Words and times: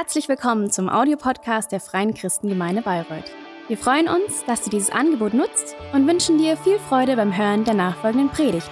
Herzlich 0.00 0.28
willkommen 0.28 0.70
zum 0.70 0.88
Audiopodcast 0.88 1.72
der 1.72 1.80
Freien 1.80 2.14
Christengemeinde 2.14 2.82
Bayreuth. 2.82 3.32
Wir 3.66 3.76
freuen 3.76 4.06
uns, 4.06 4.44
dass 4.46 4.62
du 4.62 4.70
dieses 4.70 4.90
Angebot 4.90 5.34
nutzt 5.34 5.74
und 5.92 6.06
wünschen 6.06 6.38
dir 6.38 6.56
viel 6.56 6.78
Freude 6.78 7.16
beim 7.16 7.36
Hören 7.36 7.64
der 7.64 7.74
nachfolgenden 7.74 8.30
Predigt. 8.30 8.70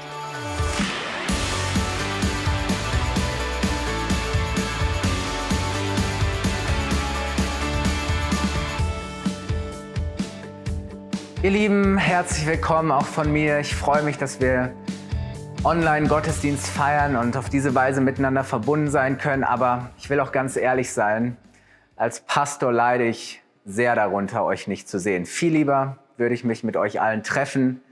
Ihr 11.42 11.50
Lieben, 11.50 11.98
herzlich 11.98 12.46
willkommen 12.46 12.92
auch 12.92 13.04
von 13.04 13.32
mir. 13.32 13.58
Ich 13.58 13.74
freue 13.74 14.04
mich, 14.04 14.16
dass 14.16 14.38
wir 14.38 14.72
Online-Gottesdienst 15.64 16.68
feiern 16.68 17.16
und 17.16 17.36
auf 17.36 17.48
diese 17.48 17.74
Weise 17.74 18.00
miteinander 18.00 18.44
verbunden 18.44 18.88
sein 18.88 19.18
können. 19.18 19.44
Aber 19.44 19.90
ich 19.98 20.10
will 20.10 20.20
auch 20.20 20.32
ganz 20.32 20.56
ehrlich 20.56 20.92
sein, 20.92 21.36
als 21.96 22.20
Pastor 22.20 22.72
leide 22.72 23.04
ich 23.04 23.42
sehr 23.64 23.94
darunter, 23.94 24.44
euch 24.44 24.68
nicht 24.68 24.88
zu 24.88 24.98
sehen. 24.98 25.26
Viel 25.26 25.52
lieber 25.52 25.98
würde 26.16 26.34
ich 26.34 26.44
mich 26.44 26.64
mit 26.64 26.76
euch 26.76 27.00
allen 27.00 27.22
treffen 27.22 27.82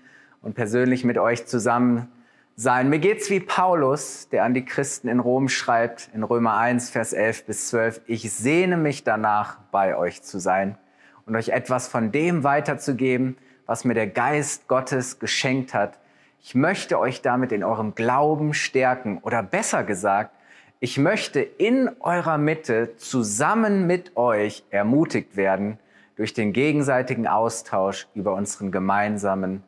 und 0.42 0.54
persönlich 0.54 1.04
mit 1.04 1.18
euch 1.18 1.46
zusammen 1.46 2.08
sein. 2.56 2.88
Mir 2.88 3.00
geht's 3.00 3.30
wie 3.30 3.40
Paulus, 3.40 4.28
der 4.28 4.44
an 4.44 4.54
die 4.54 4.64
Christen 4.64 5.08
in 5.08 5.18
Rom 5.20 5.48
schreibt, 5.48 6.10
in 6.14 6.22
Römer 6.22 6.56
1, 6.56 6.90
Vers 6.90 7.12
11 7.12 7.46
bis 7.46 7.68
12. 7.68 8.02
Ich 8.06 8.32
sehne 8.32 8.76
mich 8.76 9.04
danach, 9.04 9.58
bei 9.70 9.96
euch 9.96 10.22
zu 10.22 10.38
sein 10.38 10.78
und 11.26 11.34
euch 11.34 11.48
etwas 11.48 11.88
von 11.88 12.12
dem 12.12 12.44
weiterzugeben, 12.44 13.36
was 13.66 13.84
mir 13.84 13.94
der 13.94 14.06
Geist 14.06 14.68
Gottes 14.68 15.18
geschenkt 15.18 15.74
hat, 15.74 15.98
ich 16.44 16.54
möchte 16.54 16.98
euch 16.98 17.22
damit 17.22 17.52
in 17.52 17.64
eurem 17.64 17.94
Glauben 17.94 18.52
stärken 18.52 19.16
oder 19.22 19.42
besser 19.42 19.82
gesagt, 19.82 20.30
ich 20.78 20.98
möchte 20.98 21.40
in 21.40 21.88
eurer 22.00 22.36
Mitte 22.36 22.96
zusammen 22.98 23.86
mit 23.86 24.14
euch 24.18 24.62
ermutigt 24.68 25.38
werden 25.38 25.78
durch 26.16 26.34
den 26.34 26.52
gegenseitigen 26.52 27.26
Austausch 27.26 28.08
über 28.14 28.34
unseren 28.34 28.70
gemeinsamen 28.70 29.62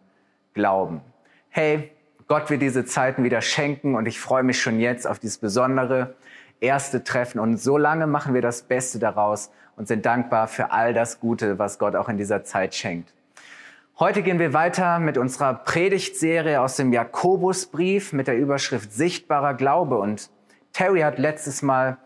Glauben. 0.52 1.00
Hey, 1.48 1.92
Gott 2.28 2.50
wird 2.50 2.60
diese 2.60 2.84
Zeiten 2.84 3.24
wieder 3.24 3.40
schenken 3.40 3.94
und 3.94 4.04
ich 4.06 4.20
freue 4.20 4.42
mich 4.42 4.60
schon 4.60 4.78
jetzt 4.78 5.06
auf 5.06 5.18
dieses 5.18 5.38
besondere 5.38 6.14
erste 6.60 7.02
Treffen 7.02 7.38
und 7.38 7.56
so 7.56 7.78
lange 7.78 8.06
machen 8.06 8.34
wir 8.34 8.42
das 8.42 8.60
Beste 8.60 8.98
daraus 8.98 9.50
und 9.76 9.88
sind 9.88 10.04
dankbar 10.04 10.46
für 10.46 10.72
all 10.72 10.92
das 10.92 11.20
Gute, 11.20 11.58
was 11.58 11.78
Gott 11.78 11.96
auch 11.96 12.10
in 12.10 12.18
dieser 12.18 12.44
Zeit 12.44 12.74
schenkt. 12.74 13.15
Heute 13.98 14.20
gehen 14.20 14.38
wir 14.38 14.52
weiter 14.52 14.98
mit 14.98 15.16
unserer 15.16 15.54
Predigtserie 15.54 16.60
aus 16.60 16.76
dem 16.76 16.92
Jakobusbrief 16.92 18.12
mit 18.12 18.26
der 18.26 18.36
Überschrift 18.36 18.92
Sichtbarer 18.92 19.54
Glaube. 19.54 19.96
Und 19.96 20.28
Terry 20.74 21.00
hat 21.00 21.18
letztes 21.18 21.62
Mal 21.62 21.96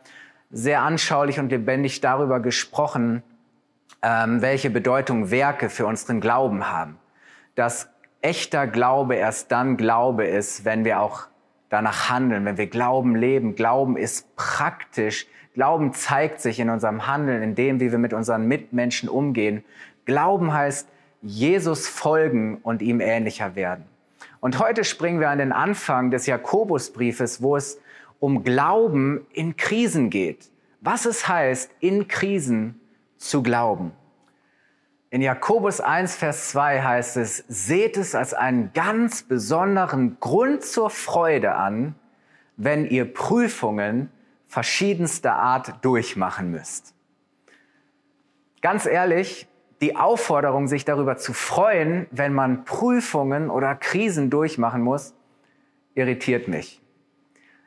sehr 0.52 0.82
anschaulich 0.82 1.40
und 1.40 1.50
lebendig 1.50 2.00
darüber 2.00 2.38
gesprochen, 2.38 3.24
ähm, 4.02 4.40
welche 4.40 4.70
Bedeutung 4.70 5.32
Werke 5.32 5.68
für 5.68 5.84
unseren 5.84 6.20
Glauben 6.20 6.70
haben. 6.70 6.96
Dass 7.56 7.88
echter 8.22 8.68
Glaube 8.68 9.16
erst 9.16 9.50
dann 9.50 9.76
Glaube 9.76 10.28
ist, 10.28 10.64
wenn 10.64 10.84
wir 10.84 11.00
auch 11.00 11.26
danach 11.70 12.08
handeln, 12.08 12.44
wenn 12.44 12.56
wir 12.56 12.68
Glauben 12.68 13.16
leben. 13.16 13.56
Glauben 13.56 13.96
ist 13.96 14.36
praktisch. 14.36 15.26
Glauben 15.54 15.92
zeigt 15.92 16.40
sich 16.40 16.60
in 16.60 16.70
unserem 16.70 17.08
Handeln, 17.08 17.42
in 17.42 17.56
dem, 17.56 17.80
wie 17.80 17.90
wir 17.90 17.98
mit 17.98 18.14
unseren 18.14 18.46
Mitmenschen 18.46 19.08
umgehen. 19.08 19.64
Glauben 20.04 20.52
heißt, 20.52 20.86
Jesus 21.22 21.86
folgen 21.88 22.58
und 22.62 22.82
ihm 22.82 23.00
ähnlicher 23.00 23.54
werden. 23.54 23.84
Und 24.40 24.58
heute 24.58 24.84
springen 24.84 25.20
wir 25.20 25.30
an 25.30 25.38
den 25.38 25.52
Anfang 25.52 26.10
des 26.10 26.26
Jakobusbriefes, 26.26 27.42
wo 27.42 27.56
es 27.56 27.78
um 28.20 28.42
Glauben 28.42 29.26
in 29.32 29.56
Krisen 29.56 30.10
geht. 30.10 30.50
Was 30.80 31.04
es 31.04 31.28
heißt, 31.28 31.70
in 31.80 32.08
Krisen 32.08 32.80
zu 33.16 33.42
glauben. 33.42 33.92
In 35.10 35.22
Jakobus 35.22 35.80
1, 35.80 36.14
Vers 36.14 36.50
2 36.50 36.82
heißt 36.82 37.16
es, 37.16 37.44
seht 37.48 37.96
es 37.96 38.14
als 38.14 38.32
einen 38.32 38.72
ganz 38.72 39.24
besonderen 39.24 40.18
Grund 40.20 40.64
zur 40.64 40.88
Freude 40.88 41.54
an, 41.54 41.96
wenn 42.56 42.86
ihr 42.86 43.12
Prüfungen 43.12 44.10
verschiedenster 44.46 45.34
Art 45.34 45.84
durchmachen 45.84 46.50
müsst. 46.50 46.94
Ganz 48.62 48.86
ehrlich, 48.86 49.48
die 49.80 49.96
Aufforderung, 49.96 50.68
sich 50.68 50.84
darüber 50.84 51.16
zu 51.16 51.32
freuen, 51.32 52.06
wenn 52.10 52.34
man 52.34 52.64
Prüfungen 52.64 53.50
oder 53.50 53.74
Krisen 53.74 54.28
durchmachen 54.28 54.82
muss, 54.82 55.14
irritiert 55.94 56.48
mich. 56.48 56.80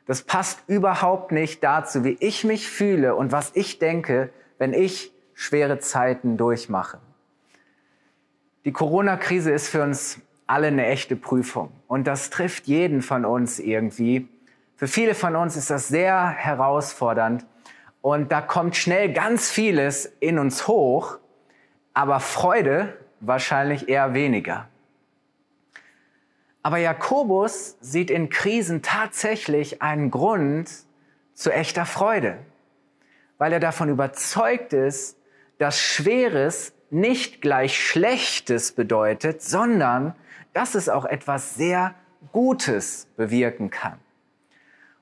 Das 0.06 0.22
passt 0.22 0.60
überhaupt 0.68 1.32
nicht 1.32 1.64
dazu, 1.64 2.04
wie 2.04 2.16
ich 2.20 2.44
mich 2.44 2.68
fühle 2.68 3.16
und 3.16 3.32
was 3.32 3.52
ich 3.54 3.78
denke, 3.78 4.30
wenn 4.58 4.74
ich 4.74 5.12
schwere 5.32 5.78
Zeiten 5.78 6.36
durchmache. 6.36 6.98
Die 8.64 8.72
Corona-Krise 8.72 9.50
ist 9.50 9.68
für 9.68 9.82
uns 9.82 10.20
alle 10.46 10.68
eine 10.68 10.86
echte 10.86 11.16
Prüfung 11.16 11.72
und 11.88 12.06
das 12.06 12.30
trifft 12.30 12.66
jeden 12.66 13.02
von 13.02 13.24
uns 13.24 13.58
irgendwie. 13.58 14.28
Für 14.76 14.88
viele 14.88 15.14
von 15.14 15.36
uns 15.36 15.56
ist 15.56 15.70
das 15.70 15.88
sehr 15.88 16.28
herausfordernd 16.28 17.46
und 18.02 18.30
da 18.30 18.40
kommt 18.40 18.76
schnell 18.76 19.12
ganz 19.12 19.50
vieles 19.50 20.06
in 20.20 20.38
uns 20.38 20.68
hoch 20.68 21.18
aber 21.94 22.20
Freude 22.20 22.98
wahrscheinlich 23.20 23.88
eher 23.88 24.12
weniger. 24.14 24.68
Aber 26.62 26.78
Jakobus 26.78 27.76
sieht 27.80 28.10
in 28.10 28.30
Krisen 28.30 28.82
tatsächlich 28.82 29.82
einen 29.82 30.10
Grund 30.10 30.70
zu 31.34 31.50
echter 31.50 31.86
Freude, 31.86 32.38
weil 33.38 33.52
er 33.52 33.60
davon 33.60 33.88
überzeugt 33.88 34.72
ist, 34.72 35.18
dass 35.58 35.78
Schweres 35.78 36.72
nicht 36.90 37.40
gleich 37.40 37.78
Schlechtes 37.78 38.72
bedeutet, 38.72 39.42
sondern 39.42 40.14
dass 40.52 40.74
es 40.74 40.88
auch 40.88 41.04
etwas 41.04 41.54
sehr 41.54 41.94
Gutes 42.32 43.08
bewirken 43.16 43.70
kann. 43.70 43.98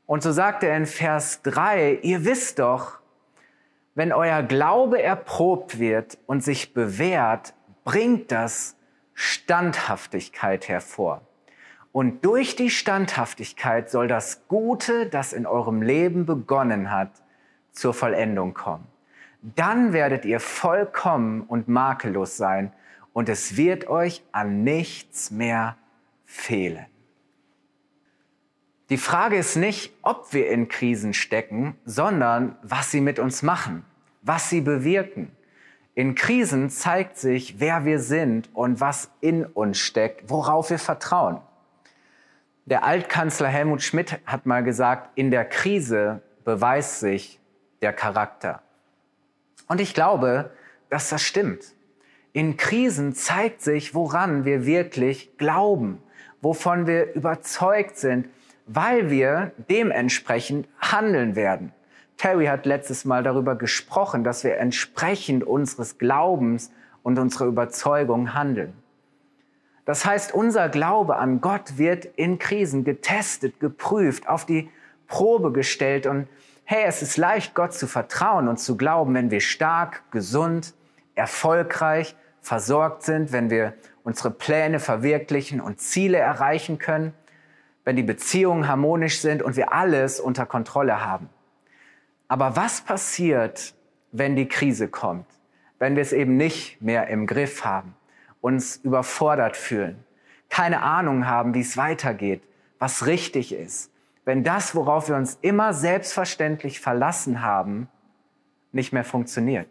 Und 0.07 0.23
so 0.23 0.33
sagt 0.33 0.65
er 0.65 0.77
in 0.77 0.87
Vers 0.87 1.43
3, 1.43 2.01
ihr 2.03 2.25
wisst 2.25 2.59
doch, 2.59 3.02
wenn 3.95 4.13
euer 4.13 4.43
Glaube 4.43 5.03
erprobt 5.03 5.79
wird 5.79 6.19
und 6.27 6.43
sich 6.43 6.75
bewährt, 6.75 7.55
bringt 7.85 8.33
das 8.33 8.77
Standhaftigkeit 9.15 10.69
hervor. 10.69 11.23
Und 11.93 12.25
durch 12.25 12.57
die 12.57 12.71
Standhaftigkeit 12.71 13.91
soll 13.91 14.09
das 14.09 14.49
Gute, 14.49 15.07
das 15.07 15.35
in 15.35 15.47
eurem 15.47 15.83
Leben 15.83 16.25
begonnen 16.25 16.91
hat, 16.91 17.11
zur 17.73 17.93
Vollendung 17.93 18.55
kommen. 18.55 18.87
Dann 19.43 19.93
werdet 19.93 20.25
ihr 20.25 20.41
vollkommen 20.41 21.43
und 21.43 21.69
makellos 21.69 22.37
sein 22.37 22.73
und 23.13 23.29
es 23.29 23.57
wird 23.57 23.89
euch 23.89 24.23
an 24.33 24.63
nichts 24.63 25.31
mehr 25.31 25.77
fehlen. 26.25 26.87
Die 28.93 28.99
Frage 28.99 29.39
ist 29.39 29.57
nicht, 29.57 29.91
ob 30.03 30.35
wir 30.35 30.51
in 30.51 30.69
Krisen 30.69 31.15
stecken, 31.15 31.79
sondern 31.87 32.59
was 32.63 32.91
sie 32.91 33.01
mit 33.01 33.19
uns 33.19 33.43
machen, 33.43 33.87
was 34.21 34.51
sie 34.51 34.61
bewirken. 34.61 35.33
In 35.95 36.15
Krisen 36.15 36.69
zeigt 36.69 37.17
sich, 37.17 37.59
wer 37.59 37.87
wir 37.87 38.01
sind 38.01 38.51
und 38.53 38.83
was 38.83 39.11
in 39.23 39.47
uns 39.47 39.79
steckt, 39.79 40.29
worauf 40.29 40.69
wir 40.69 40.79
vertrauen. 40.79 41.41
Der 42.67 42.85
Altkanzler 42.85 43.49
Helmut 43.49 43.81
Schmidt 43.81 44.21
hat 44.27 44.45
mal 44.45 44.63
gesagt, 44.63 45.09
in 45.15 45.31
der 45.31 45.47
Krise 45.47 46.21
beweist 46.45 47.01
sich 47.01 47.41
der 47.81 47.95
Charakter. 47.95 48.61
Und 49.69 49.81
ich 49.81 49.95
glaube, 49.95 50.51
dass 50.91 51.09
das 51.09 51.23
stimmt. 51.23 51.65
In 52.35 52.59
Krisen 52.59 53.15
zeigt 53.15 53.63
sich, 53.63 53.95
woran 53.95 54.45
wir 54.45 54.67
wirklich 54.67 55.39
glauben, 55.39 56.03
wovon 56.43 56.87
wir 56.87 57.15
überzeugt 57.15 57.97
sind, 57.97 58.29
weil 58.75 59.11
wir 59.11 59.53
dementsprechend 59.69 60.69
handeln 60.81 61.37
werden. 61.37 61.73
Terry 62.17 62.47
hat 62.47 62.67
letztes 62.67 63.05
Mal 63.05 63.23
darüber 63.23 63.57
gesprochen, 63.57 64.25
dass 64.25 64.45
wir 64.45 64.57
entsprechend 64.59 65.45
unseres 65.45 65.99
Glaubens 65.99 66.71
und 67.03 67.19
unserer 67.19 67.47
Überzeugung 67.47 68.35
handeln. 68.35 68.75
Das 69.85 70.05
heißt, 70.05 70.33
unser 70.33 70.69
Glaube 70.69 71.17
an 71.17 71.41
Gott 71.41 71.77
wird 71.77 72.05
in 72.05 72.39
Krisen 72.39 72.85
getestet, 72.85 73.59
geprüft, 73.59 74.29
auf 74.29 74.47
die 74.47 74.71
Probe 75.09 75.51
gestellt 75.53 76.07
und 76.07 76.29
hey, 76.65 76.85
es 76.87 77.03
ist 77.03 77.17
leicht, 77.17 77.55
Gott 77.55 77.75
zu 77.75 77.89
vertrauen 77.89 78.47
und 78.47 78.59
zu 78.59 78.77
glauben, 78.77 79.15
wenn 79.15 79.31
wir 79.31 79.41
stark, 79.41 80.05
gesund, 80.13 80.75
erfolgreich, 81.17 82.15
versorgt 82.41 83.03
sind, 83.03 83.33
wenn 83.33 83.51
wir 83.51 83.75
unsere 84.05 84.31
Pläne 84.31 84.79
verwirklichen 84.79 85.61
und 85.61 85.81
Ziele 85.81 86.19
erreichen 86.19 86.79
können 86.79 87.13
wenn 87.85 87.97
die 87.97 88.03
Beziehungen 88.03 88.69
harmonisch 88.69 89.21
sind 89.21 89.43
und 89.43 89.57
wir 89.57 89.73
alles 89.73 90.21
unter 90.21 90.47
Kontrolle 90.47 91.05
haben. 91.05 91.29
Aber 92.29 92.57
was 92.57 92.81
passiert, 92.81 93.75
wenn 94.13 94.37
die 94.37 94.49
Krise 94.49 94.89
kommt? 94.89 95.27
Wenn 95.79 95.97
wir 95.97 96.03
es 96.03 96.13
eben 96.13 96.37
nicht 96.37 96.81
mehr 96.81 97.09
im 97.09 97.27
Griff 97.27 97.65
haben, 97.65 97.95
uns 98.41 98.77
überfordert 98.77 99.57
fühlen, 99.57 100.05
keine 100.49 100.83
Ahnung 100.83 101.27
haben, 101.27 101.55
wie 101.55 101.61
es 101.61 101.77
weitergeht, 101.77 102.43
was 102.79 103.07
richtig 103.07 103.53
ist. 103.53 103.91
Wenn 104.25 104.45
das, 104.45 104.75
worauf 104.75 105.09
wir 105.09 105.17
uns 105.17 105.39
immer 105.41 105.75
selbstverständlich 105.75 106.81
verlassen 106.81 107.43
haben, 107.43 107.89
nicht 108.71 108.93
mehr 108.93 109.05
funktioniert. 109.05 109.67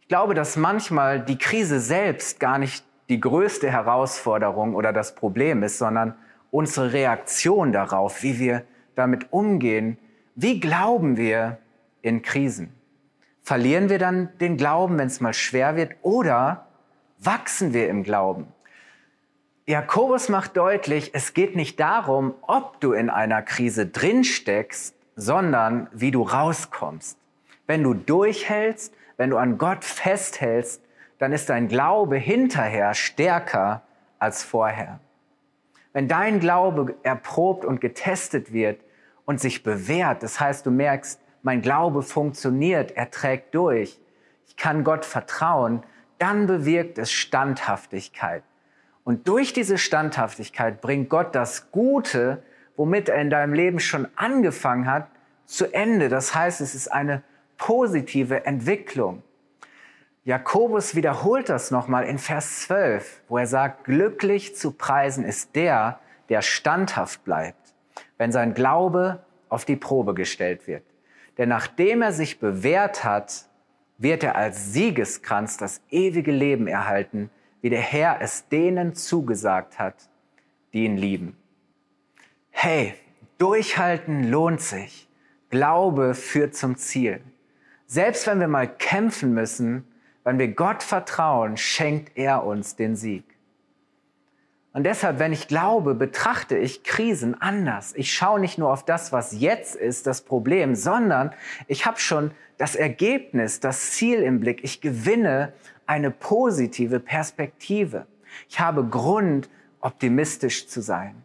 Ich 0.00 0.08
glaube, 0.08 0.34
dass 0.34 0.56
manchmal 0.56 1.20
die 1.20 1.38
Krise 1.38 1.80
selbst 1.80 2.40
gar 2.40 2.58
nicht 2.58 2.84
die 3.10 3.20
größte 3.20 3.70
Herausforderung 3.70 4.74
oder 4.74 4.92
das 4.92 5.14
Problem 5.14 5.62
ist, 5.62 5.78
sondern 5.78 6.14
unsere 6.50 6.92
Reaktion 6.92 7.72
darauf, 7.72 8.22
wie 8.22 8.38
wir 8.38 8.62
damit 8.94 9.32
umgehen. 9.32 9.98
Wie 10.36 10.60
glauben 10.60 11.16
wir 11.16 11.58
in 12.02 12.22
Krisen? 12.22 12.72
Verlieren 13.42 13.88
wir 13.88 13.98
dann 13.98 14.30
den 14.40 14.56
Glauben, 14.56 14.96
wenn 14.96 15.08
es 15.08 15.20
mal 15.20 15.34
schwer 15.34 15.74
wird, 15.74 15.96
oder 16.02 16.68
wachsen 17.18 17.74
wir 17.74 17.88
im 17.88 18.04
Glauben? 18.04 18.46
Jakobus 19.66 20.28
macht 20.28 20.56
deutlich, 20.56 21.10
es 21.12 21.34
geht 21.34 21.56
nicht 21.56 21.80
darum, 21.80 22.34
ob 22.42 22.80
du 22.80 22.92
in 22.92 23.10
einer 23.10 23.42
Krise 23.42 23.86
drinsteckst, 23.86 24.94
sondern 25.16 25.88
wie 25.92 26.10
du 26.10 26.22
rauskommst. 26.22 27.18
Wenn 27.66 27.82
du 27.82 27.94
durchhältst, 27.94 28.94
wenn 29.16 29.30
du 29.30 29.36
an 29.36 29.58
Gott 29.58 29.84
festhältst, 29.84 30.82
dann 31.20 31.32
ist 31.32 31.50
dein 31.50 31.68
Glaube 31.68 32.16
hinterher 32.16 32.94
stärker 32.94 33.82
als 34.18 34.42
vorher. 34.42 35.00
Wenn 35.92 36.08
dein 36.08 36.40
Glaube 36.40 36.94
erprobt 37.02 37.64
und 37.64 37.80
getestet 37.80 38.52
wird 38.52 38.80
und 39.26 39.38
sich 39.38 39.62
bewährt, 39.62 40.22
das 40.22 40.40
heißt, 40.40 40.64
du 40.64 40.70
merkst, 40.70 41.20
mein 41.42 41.60
Glaube 41.60 42.02
funktioniert, 42.02 42.92
er 42.92 43.10
trägt 43.10 43.54
durch, 43.54 44.00
ich 44.46 44.56
kann 44.56 44.82
Gott 44.82 45.04
vertrauen, 45.04 45.82
dann 46.18 46.46
bewirkt 46.46 46.96
es 46.96 47.12
Standhaftigkeit. 47.12 48.42
Und 49.04 49.28
durch 49.28 49.52
diese 49.52 49.76
Standhaftigkeit 49.76 50.80
bringt 50.80 51.10
Gott 51.10 51.34
das 51.34 51.70
Gute, 51.70 52.42
womit 52.76 53.10
er 53.10 53.20
in 53.20 53.28
deinem 53.28 53.52
Leben 53.52 53.78
schon 53.78 54.08
angefangen 54.16 54.90
hat, 54.90 55.08
zu 55.44 55.72
Ende. 55.74 56.08
Das 56.08 56.34
heißt, 56.34 56.62
es 56.62 56.74
ist 56.74 56.88
eine 56.88 57.22
positive 57.58 58.46
Entwicklung. 58.46 59.22
Jakobus 60.24 60.94
wiederholt 60.94 61.48
das 61.48 61.70
nochmal 61.70 62.04
in 62.04 62.18
Vers 62.18 62.60
12, 62.62 63.22
wo 63.28 63.38
er 63.38 63.46
sagt, 63.46 63.84
glücklich 63.84 64.54
zu 64.54 64.72
preisen 64.72 65.24
ist 65.24 65.56
der, 65.56 65.98
der 66.28 66.42
standhaft 66.42 67.24
bleibt, 67.24 67.74
wenn 68.18 68.30
sein 68.30 68.52
Glaube 68.52 69.24
auf 69.48 69.64
die 69.64 69.76
Probe 69.76 70.12
gestellt 70.12 70.66
wird. 70.66 70.84
Denn 71.38 71.48
nachdem 71.48 72.02
er 72.02 72.12
sich 72.12 72.38
bewährt 72.38 73.02
hat, 73.02 73.46
wird 73.96 74.22
er 74.22 74.36
als 74.36 74.72
Siegeskranz 74.72 75.56
das 75.56 75.80
ewige 75.88 76.32
Leben 76.32 76.66
erhalten, 76.66 77.30
wie 77.62 77.70
der 77.70 77.80
Herr 77.80 78.20
es 78.20 78.48
denen 78.48 78.94
zugesagt 78.94 79.78
hat, 79.78 79.94
die 80.72 80.84
ihn 80.84 80.98
lieben. 80.98 81.36
Hey, 82.50 82.94
durchhalten 83.38 84.30
lohnt 84.30 84.60
sich. 84.60 85.08
Glaube 85.48 86.14
führt 86.14 86.54
zum 86.54 86.76
Ziel. 86.76 87.22
Selbst 87.86 88.26
wenn 88.26 88.38
wir 88.38 88.48
mal 88.48 88.68
kämpfen 88.68 89.34
müssen, 89.34 89.89
wenn 90.30 90.38
wir 90.38 90.54
Gott 90.54 90.84
vertrauen, 90.84 91.56
schenkt 91.56 92.16
er 92.16 92.44
uns 92.44 92.76
den 92.76 92.94
Sieg. 92.94 93.24
Und 94.72 94.84
deshalb, 94.84 95.18
wenn 95.18 95.32
ich 95.32 95.48
glaube, 95.48 95.96
betrachte 95.96 96.56
ich 96.56 96.84
Krisen 96.84 97.34
anders. 97.42 97.92
Ich 97.96 98.14
schaue 98.14 98.38
nicht 98.38 98.56
nur 98.56 98.72
auf 98.72 98.84
das, 98.84 99.10
was 99.10 99.40
jetzt 99.40 99.74
ist, 99.74 100.06
das 100.06 100.22
Problem, 100.22 100.76
sondern 100.76 101.32
ich 101.66 101.84
habe 101.84 101.98
schon 101.98 102.30
das 102.58 102.76
Ergebnis, 102.76 103.58
das 103.58 103.90
Ziel 103.90 104.20
im 104.22 104.38
Blick. 104.38 104.62
Ich 104.62 104.80
gewinne 104.80 105.52
eine 105.84 106.12
positive 106.12 107.00
Perspektive. 107.00 108.06
Ich 108.48 108.60
habe 108.60 108.84
Grund, 108.84 109.50
optimistisch 109.80 110.68
zu 110.68 110.80
sein. 110.80 111.16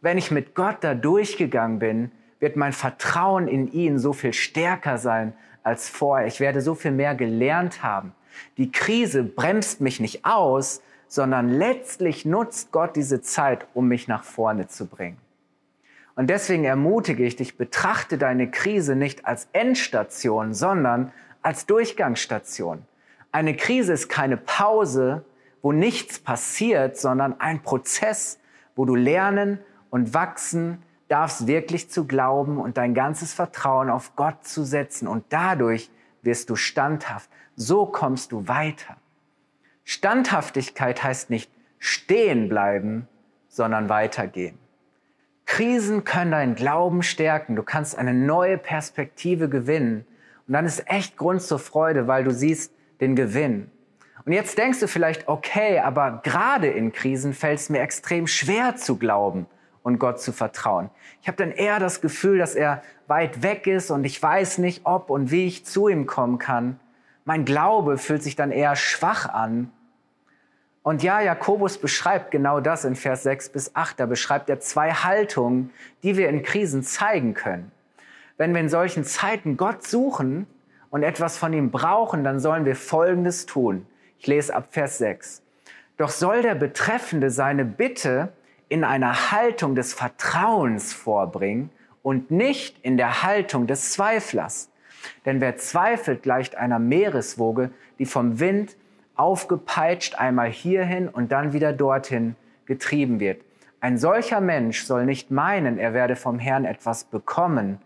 Wenn 0.00 0.16
ich 0.16 0.30
mit 0.30 0.54
Gott 0.54 0.78
da 0.80 0.94
durchgegangen 0.94 1.78
bin, 1.78 2.12
wird 2.40 2.56
mein 2.56 2.72
Vertrauen 2.72 3.46
in 3.46 3.70
ihn 3.70 3.98
so 3.98 4.14
viel 4.14 4.32
stärker 4.32 4.96
sein 4.96 5.34
als 5.62 5.90
vorher. 5.90 6.26
Ich 6.26 6.40
werde 6.40 6.62
so 6.62 6.74
viel 6.74 6.92
mehr 6.92 7.14
gelernt 7.14 7.82
haben. 7.82 8.14
Die 8.56 8.70
Krise 8.72 9.22
bremst 9.22 9.80
mich 9.80 10.00
nicht 10.00 10.24
aus, 10.24 10.82
sondern 11.08 11.48
letztlich 11.48 12.24
nutzt 12.24 12.72
Gott 12.72 12.96
diese 12.96 13.20
Zeit, 13.20 13.66
um 13.74 13.88
mich 13.88 14.08
nach 14.08 14.24
vorne 14.24 14.68
zu 14.68 14.86
bringen. 14.86 15.18
Und 16.14 16.28
deswegen 16.28 16.64
ermutige 16.64 17.24
ich 17.24 17.36
dich, 17.36 17.56
betrachte 17.56 18.18
deine 18.18 18.50
Krise 18.50 18.96
nicht 18.96 19.26
als 19.26 19.48
Endstation, 19.52 20.54
sondern 20.54 21.12
als 21.42 21.66
Durchgangsstation. 21.66 22.84
Eine 23.30 23.56
Krise 23.56 23.94
ist 23.94 24.08
keine 24.08 24.36
Pause, 24.36 25.24
wo 25.62 25.72
nichts 25.72 26.18
passiert, 26.18 26.98
sondern 26.98 27.40
ein 27.40 27.62
Prozess, 27.62 28.38
wo 28.76 28.84
du 28.84 28.94
lernen 28.94 29.58
und 29.90 30.12
wachsen 30.12 30.82
darfst, 31.08 31.46
wirklich 31.46 31.90
zu 31.90 32.06
glauben 32.06 32.58
und 32.58 32.76
dein 32.76 32.94
ganzes 32.94 33.32
Vertrauen 33.32 33.90
auf 33.90 34.16
Gott 34.16 34.44
zu 34.44 34.64
setzen. 34.64 35.06
Und 35.06 35.24
dadurch 35.30 35.90
wirst 36.22 36.50
du 36.50 36.56
standhaft. 36.56 37.30
So 37.56 37.86
kommst 37.86 38.32
du 38.32 38.48
weiter. 38.48 38.96
Standhaftigkeit 39.84 41.02
heißt 41.02 41.30
nicht 41.30 41.50
stehen 41.78 42.48
bleiben, 42.48 43.08
sondern 43.48 43.88
weitergehen. 43.88 44.58
Krisen 45.46 46.04
können 46.04 46.30
deinen 46.30 46.54
Glauben 46.54 47.02
stärken. 47.02 47.56
Du 47.56 47.62
kannst 47.62 47.98
eine 47.98 48.14
neue 48.14 48.56
Perspektive 48.56 49.48
gewinnen. 49.48 50.06
Und 50.46 50.54
dann 50.54 50.64
ist 50.64 50.88
echt 50.88 51.16
Grund 51.16 51.42
zur 51.42 51.58
Freude, 51.58 52.06
weil 52.06 52.24
du 52.24 52.30
siehst 52.30 52.72
den 53.00 53.16
Gewinn. 53.16 53.70
Und 54.24 54.32
jetzt 54.32 54.56
denkst 54.56 54.78
du 54.78 54.86
vielleicht, 54.86 55.26
okay, 55.26 55.80
aber 55.80 56.20
gerade 56.22 56.68
in 56.68 56.92
Krisen 56.92 57.34
fällt 57.34 57.58
es 57.58 57.68
mir 57.68 57.80
extrem 57.80 58.28
schwer 58.28 58.76
zu 58.76 58.96
glauben 58.96 59.46
und 59.82 59.98
Gott 59.98 60.20
zu 60.20 60.32
vertrauen. 60.32 60.88
Ich 61.20 61.26
habe 61.26 61.36
dann 61.36 61.50
eher 61.50 61.80
das 61.80 62.00
Gefühl, 62.00 62.38
dass 62.38 62.54
er 62.54 62.82
weit 63.08 63.42
weg 63.42 63.66
ist 63.66 63.90
und 63.90 64.04
ich 64.04 64.22
weiß 64.22 64.58
nicht, 64.58 64.82
ob 64.84 65.10
und 65.10 65.32
wie 65.32 65.46
ich 65.46 65.66
zu 65.66 65.88
ihm 65.88 66.06
kommen 66.06 66.38
kann 66.38 66.78
mein 67.24 67.44
Glaube 67.44 67.98
fühlt 67.98 68.22
sich 68.22 68.36
dann 68.36 68.50
eher 68.50 68.76
schwach 68.76 69.28
an. 69.28 69.70
Und 70.82 71.02
ja, 71.02 71.20
Jakobus 71.20 71.78
beschreibt 71.78 72.32
genau 72.32 72.60
das 72.60 72.84
in 72.84 72.96
Vers 72.96 73.22
6 73.22 73.50
bis 73.50 73.76
8. 73.76 74.00
Da 74.00 74.06
beschreibt 74.06 74.50
er 74.50 74.58
zwei 74.58 74.92
Haltungen, 74.92 75.70
die 76.02 76.16
wir 76.16 76.28
in 76.28 76.42
Krisen 76.42 76.82
zeigen 76.82 77.34
können. 77.34 77.70
Wenn 78.36 78.52
wir 78.52 78.60
in 78.60 78.68
solchen 78.68 79.04
Zeiten 79.04 79.56
Gott 79.56 79.86
suchen 79.86 80.48
und 80.90 81.04
etwas 81.04 81.38
von 81.38 81.52
ihm 81.52 81.70
brauchen, 81.70 82.24
dann 82.24 82.40
sollen 82.40 82.64
wir 82.64 82.74
Folgendes 82.74 83.46
tun. 83.46 83.86
Ich 84.18 84.26
lese 84.26 84.54
ab 84.54 84.68
Vers 84.70 84.98
6. 84.98 85.42
Doch 85.96 86.10
soll 86.10 86.42
der 86.42 86.56
Betreffende 86.56 87.30
seine 87.30 87.64
Bitte 87.64 88.32
in 88.68 88.82
einer 88.82 89.30
Haltung 89.30 89.76
des 89.76 89.94
Vertrauens 89.94 90.92
vorbringen 90.92 91.70
und 92.02 92.32
nicht 92.32 92.76
in 92.82 92.96
der 92.96 93.22
Haltung 93.22 93.68
des 93.68 93.92
Zweiflers. 93.92 94.71
Denn 95.24 95.40
wer 95.40 95.56
zweifelt, 95.56 96.22
gleicht 96.22 96.56
einer 96.56 96.78
Meereswoge, 96.78 97.70
die 97.98 98.06
vom 98.06 98.40
Wind 98.40 98.76
aufgepeitscht 99.14 100.16
einmal 100.16 100.50
hierhin 100.50 101.08
und 101.08 101.32
dann 101.32 101.52
wieder 101.52 101.72
dorthin 101.72 102.36
getrieben 102.66 103.20
wird. 103.20 103.42
Ein 103.80 103.98
solcher 103.98 104.40
Mensch 104.40 104.84
soll 104.84 105.04
nicht 105.04 105.30
meinen, 105.30 105.78
er 105.78 105.92
werde 105.92 106.16
vom 106.16 106.38
Herrn 106.38 106.64
etwas 106.64 107.04
bekommen, 107.04 107.78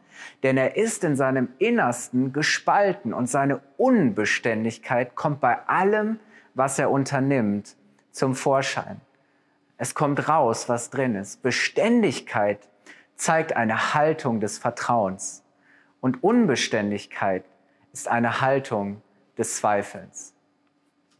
denn 0.42 0.56
er 0.56 0.76
ist 0.76 1.04
in 1.04 1.16
seinem 1.16 1.48
Innersten 1.58 2.32
gespalten 2.32 3.14
und 3.14 3.28
seine 3.28 3.60
Unbeständigkeit 3.76 5.14
kommt 5.14 5.40
bei 5.40 5.58
allem, 5.66 6.18
was 6.54 6.78
er 6.78 6.90
unternimmt, 6.90 7.76
zum 8.10 8.34
Vorschein. 8.34 9.00
Es 9.78 9.94
kommt 9.94 10.28
raus, 10.28 10.68
was 10.68 10.90
drin 10.90 11.14
ist. 11.14 11.42
Beständigkeit 11.42 12.58
zeigt 13.14 13.56
eine 13.56 13.94
Haltung 13.94 14.40
des 14.40 14.58
Vertrauens. 14.58 15.42
Und 16.06 16.22
Unbeständigkeit 16.22 17.42
ist 17.92 18.06
eine 18.06 18.40
Haltung 18.40 19.02
des 19.36 19.56
Zweifels. 19.56 20.34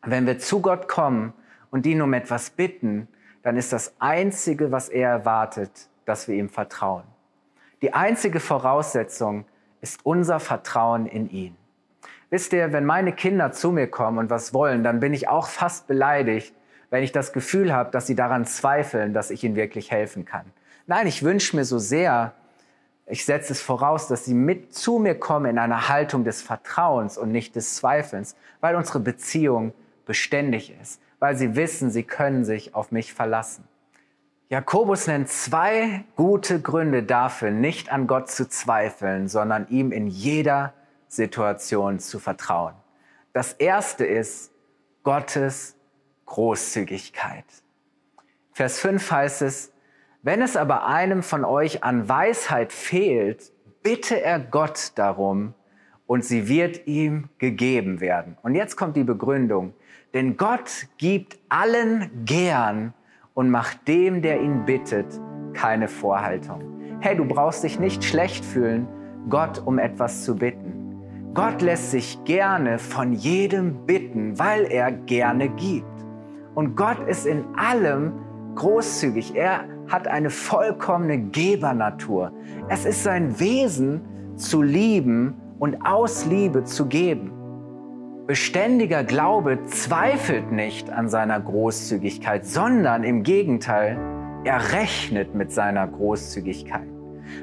Wenn 0.04 0.28
wir 0.28 0.38
zu 0.38 0.62
Gott 0.62 0.86
kommen 0.86 1.32
und 1.72 1.86
ihn 1.86 2.00
um 2.02 2.14
etwas 2.14 2.50
bitten, 2.50 3.08
dann 3.42 3.56
ist 3.56 3.72
das 3.72 3.94
Einzige, 3.98 4.70
was 4.70 4.88
er 4.88 5.10
erwartet, 5.10 5.88
dass 6.04 6.28
wir 6.28 6.36
ihm 6.36 6.48
vertrauen. 6.48 7.02
Die 7.82 7.94
einzige 7.94 8.38
Voraussetzung 8.38 9.44
ist 9.80 10.06
unser 10.06 10.38
Vertrauen 10.38 11.06
in 11.06 11.30
ihn. 11.30 11.56
Wisst 12.30 12.52
ihr, 12.52 12.72
wenn 12.72 12.84
meine 12.84 13.12
Kinder 13.12 13.50
zu 13.50 13.72
mir 13.72 13.88
kommen 13.88 14.18
und 14.18 14.30
was 14.30 14.54
wollen, 14.54 14.84
dann 14.84 15.00
bin 15.00 15.12
ich 15.12 15.26
auch 15.26 15.48
fast 15.48 15.88
beleidigt, 15.88 16.54
wenn 16.90 17.02
ich 17.02 17.10
das 17.10 17.32
Gefühl 17.32 17.72
habe, 17.72 17.90
dass 17.90 18.06
sie 18.06 18.14
daran 18.14 18.44
zweifeln, 18.44 19.14
dass 19.14 19.32
ich 19.32 19.42
ihnen 19.42 19.56
wirklich 19.56 19.90
helfen 19.90 20.24
kann. 20.24 20.46
Nein, 20.86 21.08
ich 21.08 21.24
wünsche 21.24 21.56
mir 21.56 21.64
so 21.64 21.80
sehr, 21.80 22.34
ich 23.06 23.24
setze 23.24 23.52
es 23.52 23.62
voraus, 23.62 24.08
dass 24.08 24.24
sie 24.24 24.34
mit 24.34 24.74
zu 24.74 24.98
mir 24.98 25.14
kommen 25.14 25.46
in 25.46 25.58
einer 25.58 25.88
Haltung 25.88 26.24
des 26.24 26.42
Vertrauens 26.42 27.16
und 27.16 27.30
nicht 27.30 27.54
des 27.54 27.76
Zweifelns, 27.76 28.36
weil 28.60 28.74
unsere 28.74 28.98
Beziehung 28.98 29.72
beständig 30.04 30.74
ist, 30.80 31.00
weil 31.20 31.36
sie 31.36 31.54
wissen, 31.54 31.90
sie 31.90 32.02
können 32.02 32.44
sich 32.44 32.74
auf 32.74 32.90
mich 32.90 33.14
verlassen. 33.14 33.66
Jakobus 34.48 35.06
nennt 35.06 35.28
zwei 35.28 36.04
gute 36.16 36.60
Gründe 36.60 37.02
dafür, 37.02 37.50
nicht 37.50 37.90
an 37.90 38.06
Gott 38.06 38.30
zu 38.30 38.48
zweifeln, 38.48 39.28
sondern 39.28 39.68
ihm 39.68 39.92
in 39.92 40.06
jeder 40.08 40.72
Situation 41.08 41.98
zu 41.98 42.18
vertrauen. 42.18 42.74
Das 43.32 43.52
erste 43.52 44.04
ist 44.04 44.52
Gottes 45.02 45.76
Großzügigkeit. 46.26 47.44
Vers 48.52 48.78
5 48.80 49.10
heißt 49.10 49.42
es, 49.42 49.72
wenn 50.26 50.42
es 50.42 50.56
aber 50.56 50.84
einem 50.86 51.22
von 51.22 51.44
euch 51.44 51.84
an 51.84 52.08
Weisheit 52.08 52.72
fehlt, 52.72 53.52
bitte 53.84 54.20
er 54.20 54.40
Gott 54.40 54.90
darum 54.96 55.54
und 56.08 56.24
sie 56.24 56.48
wird 56.48 56.88
ihm 56.88 57.28
gegeben 57.38 58.00
werden. 58.00 58.36
Und 58.42 58.56
jetzt 58.56 58.74
kommt 58.74 58.96
die 58.96 59.04
Begründung. 59.04 59.72
Denn 60.14 60.36
Gott 60.36 60.88
gibt 60.98 61.38
allen 61.48 62.10
gern 62.24 62.92
und 63.34 63.50
macht 63.50 63.86
dem, 63.86 64.20
der 64.20 64.40
ihn 64.40 64.64
bittet, 64.64 65.06
keine 65.54 65.86
Vorhaltung. 65.86 66.60
Hey, 66.98 67.16
du 67.16 67.24
brauchst 67.24 67.62
dich 67.62 67.78
nicht 67.78 68.02
schlecht 68.02 68.44
fühlen, 68.44 68.88
Gott 69.30 69.62
um 69.64 69.78
etwas 69.78 70.24
zu 70.24 70.34
bitten. 70.34 71.30
Gott 71.34 71.62
lässt 71.62 71.92
sich 71.92 72.18
gerne 72.24 72.80
von 72.80 73.12
jedem 73.12 73.86
bitten, 73.86 74.36
weil 74.40 74.64
er 74.72 74.90
gerne 74.90 75.50
gibt. 75.50 76.04
Und 76.56 76.74
Gott 76.74 76.98
ist 77.06 77.26
in 77.26 77.44
allem 77.56 78.12
großzügig. 78.56 79.36
Er 79.36 79.75
hat 79.88 80.08
eine 80.08 80.30
vollkommene 80.30 81.18
Gebernatur. 81.18 82.32
Es 82.68 82.84
ist 82.84 83.02
sein 83.02 83.38
Wesen 83.38 84.00
zu 84.36 84.62
lieben 84.62 85.34
und 85.58 85.86
aus 85.86 86.26
Liebe 86.26 86.64
zu 86.64 86.86
geben. 86.86 87.32
Beständiger 88.26 89.04
Glaube 89.04 89.62
zweifelt 89.66 90.50
nicht 90.50 90.90
an 90.90 91.08
seiner 91.08 91.38
Großzügigkeit, 91.38 92.44
sondern 92.44 93.04
im 93.04 93.22
Gegenteil, 93.22 93.98
er 94.44 94.72
rechnet 94.72 95.34
mit 95.34 95.52
seiner 95.52 95.86
Großzügigkeit. 95.86 96.88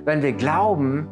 Wenn 0.03 0.21
wir 0.21 0.33
glauben, 0.33 1.07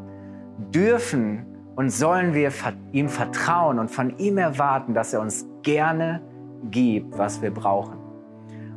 dürfen 0.74 1.46
und 1.76 1.90
sollen 1.90 2.34
wir 2.34 2.52
ihm 2.92 3.10
vertrauen 3.10 3.80
und 3.80 3.90
von 3.90 4.18
ihm 4.18 4.38
erwarten, 4.38 4.94
dass 4.94 5.14
er 5.14 5.22
uns 5.22 5.48
gerne 5.64 6.22
gibt, 6.70 7.18
was 7.18 7.42
wir 7.42 7.52
brauchen. 7.52 8.01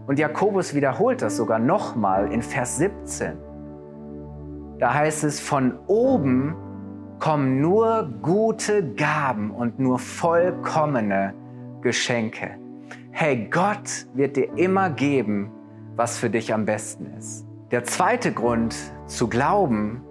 Und 0.06 0.18
Jakobus 0.18 0.75
wiederholt 0.75 1.23
das 1.23 1.37
sogar 1.37 1.58
nochmal 1.58 2.32
in 2.32 2.42
Vers 2.42 2.76
17. 2.76 3.37
Da 4.78 4.92
heißt 4.92 5.25
es, 5.25 5.40
von 5.40 5.78
oben 5.87 6.54
kommen 7.18 7.61
nur 7.61 8.12
gute 8.20 8.94
Gaben 8.94 9.50
und 9.50 9.78
nur 9.78 9.99
vollkommene 9.99 11.32
Geschenke. 11.80 12.58
Hey, 13.12 13.49
Gott 13.50 14.06
wird 14.14 14.37
dir 14.37 14.52
immer 14.58 14.90
geben, 14.90 15.50
was 15.96 16.18
für 16.18 16.28
dich 16.28 16.52
am 16.52 16.64
besten 16.64 17.06
ist. 17.16 17.46
Der 17.70 17.84
zweite 17.84 18.32
Grund 18.32 18.76
zu 19.06 19.28
glauben 19.28 20.02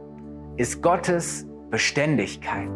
ist 0.55 0.81
Gottes 0.81 1.47
Beständigkeit. 1.69 2.69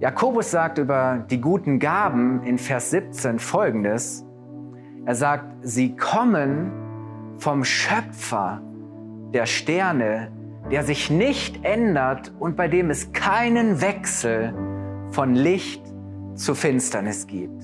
Jakobus 0.00 0.50
sagt 0.50 0.78
über 0.78 1.24
die 1.30 1.40
guten 1.40 1.78
Gaben 1.78 2.42
in 2.44 2.56
Vers 2.58 2.90
17 2.90 3.38
folgendes. 3.38 4.24
Er 5.06 5.14
sagt, 5.14 5.44
sie 5.62 5.96
kommen 5.96 6.70
vom 7.38 7.64
Schöpfer 7.64 8.60
der 9.32 9.46
Sterne, 9.46 10.30
der 10.70 10.84
sich 10.84 11.10
nicht 11.10 11.64
ändert 11.64 12.32
und 12.38 12.56
bei 12.56 12.68
dem 12.68 12.90
es 12.90 13.12
keinen 13.12 13.80
Wechsel 13.80 14.54
von 15.10 15.34
Licht 15.34 15.82
zu 16.34 16.54
Finsternis 16.54 17.26
gibt. 17.26 17.62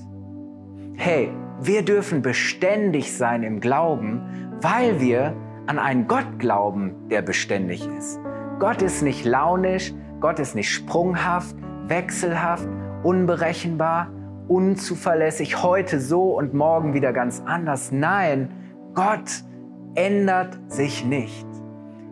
Hey, 0.95 1.31
wir 1.61 1.83
dürfen 1.83 2.21
beständig 2.21 3.15
sein 3.15 3.43
im 3.43 3.59
Glauben, 3.59 4.21
weil 4.61 4.99
wir 4.99 5.35
an 5.67 5.79
einen 5.79 6.07
Gott 6.07 6.39
glauben, 6.39 6.95
der 7.09 7.21
beständig 7.21 7.87
ist. 7.97 8.19
Gott 8.59 8.81
ist 8.81 9.03
nicht 9.03 9.25
launisch, 9.25 9.93
Gott 10.19 10.39
ist 10.39 10.55
nicht 10.55 10.71
sprunghaft, 10.71 11.55
wechselhaft, 11.87 12.67
unberechenbar, 13.03 14.09
unzuverlässig, 14.47 15.61
heute 15.63 15.99
so 15.99 16.37
und 16.37 16.53
morgen 16.53 16.93
wieder 16.93 17.13
ganz 17.13 17.41
anders. 17.45 17.91
Nein, 17.91 18.49
Gott 18.93 19.43
ändert 19.95 20.57
sich 20.67 21.05
nicht. 21.05 21.45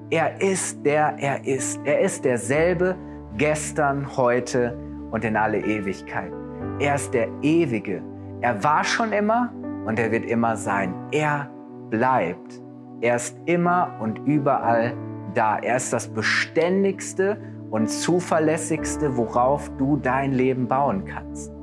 Er 0.09 0.41
ist 0.41 0.85
der 0.85 1.15
er 1.17 1.45
ist. 1.45 1.79
Er 1.83 2.01
ist 2.01 2.25
derselbe 2.25 2.95
gestern, 3.37 4.15
heute 4.17 4.77
und 5.11 5.25
in 5.25 5.35
alle 5.35 5.59
Ewigkeit. 5.59 6.31
Er 6.79 6.95
ist 6.95 7.13
der 7.13 7.27
Ewige. 7.41 8.01
Er 8.41 8.63
war 8.63 8.83
schon 8.83 9.13
immer 9.13 9.51
und 9.85 9.97
er 9.97 10.11
wird 10.11 10.25
immer 10.25 10.57
sein. 10.57 10.93
Er 11.11 11.49
bleibt. 11.89 12.61
Er 13.01 13.15
ist 13.15 13.37
immer 13.45 13.97
und 13.99 14.19
überall 14.25 14.93
da. 15.33 15.57
Er 15.57 15.77
ist 15.77 15.91
das 15.93 16.07
Beständigste 16.07 17.37
und 17.71 17.89
Zuverlässigste, 17.89 19.17
worauf 19.17 19.69
du 19.77 19.97
dein 19.97 20.33
Leben 20.33 20.67
bauen 20.67 21.05
kannst. 21.05 21.54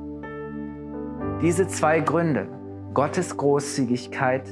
Diese 1.43 1.67
zwei 1.67 1.99
Gründe, 1.99 2.47
Gottes 2.95 3.37
Großzügigkeit 3.37 4.49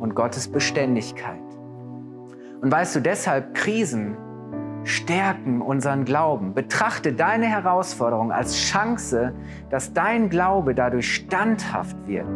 und 0.00 0.14
Gottes 0.16 0.48
Beständigkeit, 0.48 1.38
und 2.62 2.72
weißt 2.72 2.96
du, 2.96 3.00
deshalb 3.00 3.54
Krisen 3.54 4.16
stärken 4.84 5.60
unseren 5.62 6.04
Glauben. 6.04 6.54
Betrachte 6.54 7.12
deine 7.12 7.46
Herausforderung 7.46 8.32
als 8.32 8.56
Chance, 8.56 9.34
dass 9.70 9.92
dein 9.92 10.28
Glaube 10.28 10.74
dadurch 10.74 11.14
standhaft 11.14 11.96
wird. 12.06 12.26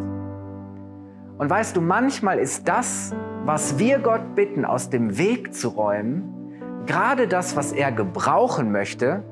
Und 1.38 1.50
weißt 1.50 1.76
du, 1.76 1.80
manchmal 1.80 2.38
ist 2.38 2.68
das, 2.68 3.14
was 3.44 3.78
wir 3.78 3.98
Gott 3.98 4.34
bitten, 4.34 4.64
aus 4.64 4.88
dem 4.88 5.18
Weg 5.18 5.52
zu 5.54 5.68
räumen, 5.68 6.84
gerade 6.86 7.26
das, 7.26 7.56
was 7.56 7.72
er 7.72 7.92
gebrauchen 7.92 8.70
möchte, 8.70 9.22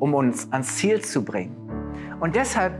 um 0.00 0.14
uns 0.14 0.50
ans 0.52 0.76
Ziel 0.76 1.02
zu 1.02 1.24
bringen. 1.24 1.56
Und 2.20 2.34
deshalb 2.34 2.72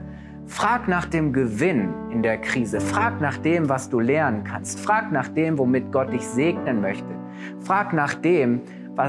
frag 0.47 0.89
nach 0.89 1.07
dem 1.07 1.33
Gewinn 1.33 1.93
in 2.11 2.23
der 2.23 2.39
Krise. 2.39 2.81
Frag 2.81 3.21
nach 3.21 3.39
dem, 3.39 3.69
was 3.69 3.89
du 3.89 4.01
lernen 4.01 4.45
kannst. 4.45 4.81
Frag 4.81 5.13
nach 5.13 5.29
dem, 5.29 5.59
womit 5.59 5.93
Gott 5.93 6.13
dich 6.13 6.27
segnen 6.27 6.81
möchte. 6.81 7.15
Frag 7.61 7.93
nach 7.93 8.15
dem, 8.15 8.61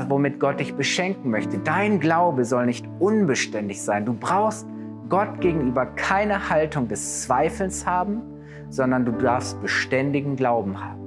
womit 0.08 0.40
Gott 0.40 0.60
dich 0.60 0.75
beschenken 0.75 1.32
möchte. 1.32 1.58
Dein 1.60 2.00
Glaube 2.00 2.46
soll 2.46 2.66
nicht 2.66 2.88
unbeständig 3.00 3.82
sein. 3.82 4.06
Du 4.06 4.13
brauchst 4.13 4.68
Gott 5.10 5.42
gegenüber 5.42 5.86
keine 5.86 6.50
Haltung 6.50 6.88
des 6.88 7.24
Zweifelns 7.24 7.86
haben, 7.86 8.22
sondern 8.70 9.06
du 9.06 9.12
darfst 9.12 9.62
beständigen 9.62 10.36
Glauben 10.36 10.84
haben. 10.84 11.02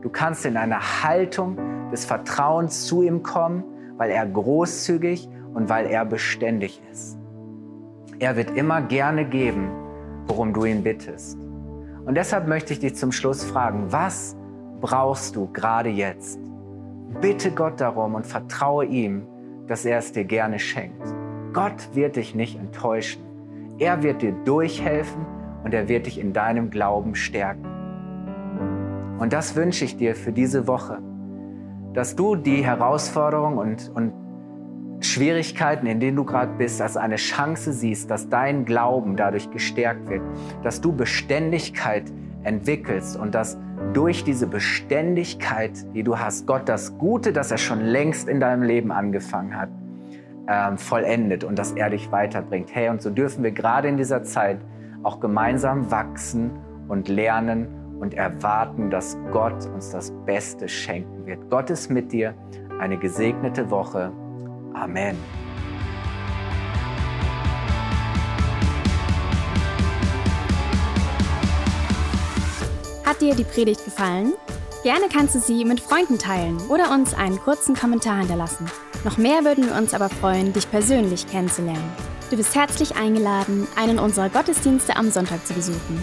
Du 0.00 0.08
kannst 0.08 0.44
in 0.46 0.56
einer 0.56 0.80
Haltung 1.04 1.56
des 1.92 2.04
Vertrauens 2.04 2.86
zu 2.86 3.02
ihm 3.02 3.22
kommen, 3.22 3.62
weil 3.96 4.10
er 4.10 4.26
großzügig 4.26 5.28
und 5.54 5.68
weil 5.68 5.86
er 5.86 6.04
beständig 6.04 6.82
ist. 6.90 7.21
Er 8.22 8.36
wird 8.36 8.56
immer 8.56 8.80
gerne 8.82 9.24
geben, 9.24 9.68
worum 10.28 10.52
du 10.52 10.64
ihn 10.64 10.84
bittest. 10.84 11.36
Und 12.06 12.14
deshalb 12.14 12.46
möchte 12.46 12.72
ich 12.72 12.78
dich 12.78 12.94
zum 12.94 13.10
Schluss 13.10 13.42
fragen, 13.42 13.90
was 13.90 14.36
brauchst 14.80 15.34
du 15.34 15.48
gerade 15.52 15.88
jetzt? 15.88 16.38
Bitte 17.20 17.50
Gott 17.50 17.80
darum 17.80 18.14
und 18.14 18.24
vertraue 18.24 18.84
ihm, 18.84 19.26
dass 19.66 19.84
er 19.84 19.98
es 19.98 20.12
dir 20.12 20.22
gerne 20.22 20.60
schenkt. 20.60 21.02
Gott 21.52 21.96
wird 21.96 22.14
dich 22.14 22.36
nicht 22.36 22.56
enttäuschen. 22.56 23.24
Er 23.80 24.04
wird 24.04 24.22
dir 24.22 24.30
durchhelfen 24.44 25.26
und 25.64 25.74
er 25.74 25.88
wird 25.88 26.06
dich 26.06 26.20
in 26.20 26.32
deinem 26.32 26.70
Glauben 26.70 27.16
stärken. 27.16 27.66
Und 29.18 29.32
das 29.32 29.56
wünsche 29.56 29.84
ich 29.84 29.96
dir 29.96 30.14
für 30.14 30.30
diese 30.30 30.68
Woche, 30.68 31.00
dass 31.92 32.14
du 32.14 32.36
die 32.36 32.64
Herausforderungen 32.64 33.58
und, 33.58 33.90
und 33.96 34.21
Schwierigkeiten, 35.02 35.86
in 35.86 36.00
denen 36.00 36.16
du 36.16 36.24
gerade 36.24 36.52
bist, 36.56 36.80
als 36.80 36.96
eine 36.96 37.16
Chance 37.16 37.72
siehst, 37.72 38.10
dass 38.10 38.28
dein 38.28 38.64
Glauben 38.64 39.16
dadurch 39.16 39.50
gestärkt 39.50 40.08
wird, 40.08 40.22
dass 40.62 40.80
du 40.80 40.92
Beständigkeit 40.92 42.04
entwickelst 42.44 43.16
und 43.16 43.34
dass 43.34 43.58
durch 43.92 44.24
diese 44.24 44.46
Beständigkeit, 44.46 45.72
die 45.94 46.02
du 46.02 46.18
hast, 46.18 46.46
Gott 46.46 46.68
das 46.68 46.96
Gute, 46.98 47.32
das 47.32 47.50
er 47.50 47.58
schon 47.58 47.80
längst 47.80 48.28
in 48.28 48.40
deinem 48.40 48.62
Leben 48.62 48.92
angefangen 48.92 49.56
hat, 49.56 49.68
ähm, 50.48 50.78
vollendet 50.78 51.44
und 51.44 51.58
dass 51.58 51.72
er 51.72 51.90
dich 51.90 52.10
weiterbringt. 52.10 52.74
Hey, 52.74 52.88
und 52.88 53.02
so 53.02 53.10
dürfen 53.10 53.44
wir 53.44 53.52
gerade 53.52 53.88
in 53.88 53.96
dieser 53.96 54.22
Zeit 54.22 54.58
auch 55.02 55.20
gemeinsam 55.20 55.90
wachsen 55.90 56.50
und 56.88 57.08
lernen 57.08 57.66
und 58.00 58.14
erwarten, 58.14 58.90
dass 58.90 59.16
Gott 59.30 59.66
uns 59.66 59.90
das 59.90 60.12
Beste 60.26 60.68
schenken 60.68 61.26
wird. 61.26 61.50
Gott 61.50 61.70
ist 61.70 61.90
mit 61.90 62.12
dir. 62.12 62.34
Eine 62.80 62.98
gesegnete 62.98 63.70
Woche. 63.70 64.12
Amen. 64.74 65.16
Hat 73.04 73.20
dir 73.20 73.34
die 73.34 73.44
Predigt 73.44 73.84
gefallen? 73.84 74.34
Gerne 74.82 75.06
kannst 75.12 75.34
du 75.34 75.38
sie 75.38 75.64
mit 75.64 75.80
Freunden 75.80 76.18
teilen 76.18 76.58
oder 76.68 76.90
uns 76.90 77.14
einen 77.14 77.38
kurzen 77.38 77.76
Kommentar 77.76 78.18
hinterlassen. 78.18 78.68
Noch 79.04 79.16
mehr 79.16 79.44
würden 79.44 79.66
wir 79.66 79.76
uns 79.76 79.94
aber 79.94 80.08
freuen, 80.08 80.52
dich 80.52 80.70
persönlich 80.70 81.28
kennenzulernen. 81.28 81.92
Du 82.30 82.36
bist 82.36 82.54
herzlich 82.54 82.96
eingeladen, 82.96 83.68
einen 83.76 83.98
unserer 83.98 84.28
Gottesdienste 84.28 84.96
am 84.96 85.10
Sonntag 85.10 85.46
zu 85.46 85.54
besuchen. 85.54 86.02